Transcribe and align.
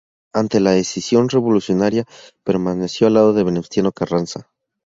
Ante 0.33 0.59
la 0.59 0.77
escisión 0.77 1.29
revolucionaria 1.29 2.05
permaneció 2.43 3.05
al 3.05 3.13
lado 3.13 3.33
de 3.33 3.43
Venustiano 3.43 3.91
Carranza. 3.91 4.49